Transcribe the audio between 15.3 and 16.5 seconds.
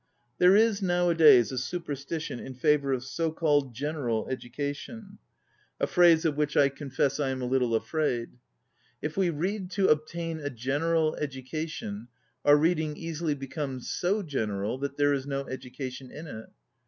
education in it.